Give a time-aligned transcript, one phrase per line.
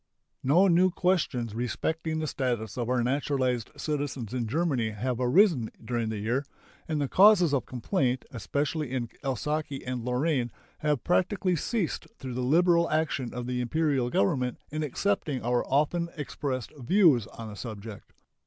[0.41, 6.09] No new questions respecting the status of our naturalized citizens in Germany have arisen during
[6.09, 6.43] the year,
[6.87, 12.41] and the causes of complaint, especially in Alsace and Lorraine, have practically ceased through the
[12.41, 18.11] liberal action of the Imperial Government in accepting our often expressed views on the subject.